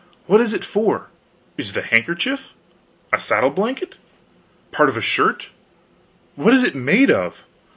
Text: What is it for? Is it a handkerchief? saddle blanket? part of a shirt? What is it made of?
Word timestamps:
What 0.25 0.41
is 0.41 0.55
it 0.55 0.65
for? 0.65 1.11
Is 1.59 1.69
it 1.69 1.77
a 1.77 1.83
handkerchief? 1.85 2.49
saddle 3.19 3.51
blanket? 3.51 3.97
part 4.71 4.89
of 4.89 4.97
a 4.97 4.99
shirt? 5.01 5.49
What 6.35 6.55
is 6.55 6.63
it 6.63 6.73
made 6.73 7.11
of? 7.11 7.43